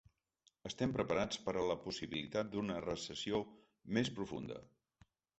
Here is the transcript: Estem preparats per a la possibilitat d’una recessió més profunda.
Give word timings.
Estem 0.67 0.93
preparats 0.93 1.41
per 1.49 1.51
a 1.59 1.65
la 1.71 1.75
possibilitat 1.83 2.49
d’una 2.53 2.77
recessió 2.85 3.41
més 3.99 4.11
profunda. 4.21 4.57